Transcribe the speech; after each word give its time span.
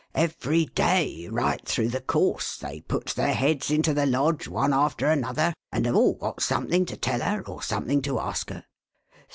Every 0.15 0.65
day, 0.65 1.27
right 1.29 1.63
through 1.63 1.89
the 1.89 2.01
course, 2.01 2.57
they 2.57 2.81
puts 2.81 3.13
their 3.13 3.35
heads 3.35 3.69
into 3.69 3.93
the 3.93 4.07
Lodge, 4.07 4.47
one 4.47 4.73
after 4.73 5.05
another,, 5.05 5.53
and 5.71 5.85
have 5.85 5.95
all 5.95 6.15
got 6.15 6.41
something 6.41 6.85
to 6.87 6.97
tell 6.97 7.19
her, 7.21 7.43
or 7.45 7.61
something 7.61 8.01
to 8.01 8.19
ask 8.19 8.49
her. 8.49 8.65